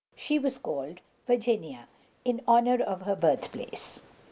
[0.15, 1.87] She was called Virginia,
[2.25, 3.99] in honor of her birthplace.